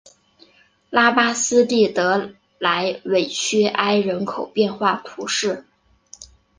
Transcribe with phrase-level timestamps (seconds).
[0.89, 5.65] 拉巴斯蒂德莱韦屈埃人口变化图示